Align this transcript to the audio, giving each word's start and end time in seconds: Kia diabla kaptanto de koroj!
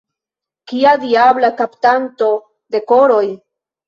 Kia 0.69 0.93
diabla 1.03 1.51
kaptanto 1.59 2.31
de 2.77 2.81
koroj! 2.93 3.27